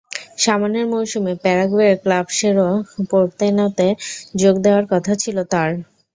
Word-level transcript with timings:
সামনের 0.37 0.85
মৌসুমে 0.91 1.33
প্যারাগুয়ের 1.43 1.95
ক্লাব 2.03 2.27
সেরো 2.37 2.67
পোরতেনোতে 3.09 3.87
যোগ 4.41 4.55
দেওয়ার 4.65 4.85
কথা 4.93 5.13
ছিল 5.23 5.37
তাঁর। 5.51 5.69